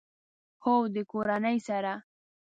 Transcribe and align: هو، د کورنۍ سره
هو، 0.63 0.75
د 0.93 0.95
کورنۍ 1.11 1.57
سره 1.67 1.93